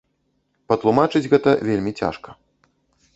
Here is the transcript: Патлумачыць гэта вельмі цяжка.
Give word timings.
Патлумачыць 0.71 1.29
гэта 1.33 1.49
вельмі 1.69 1.91
цяжка. 2.03 2.29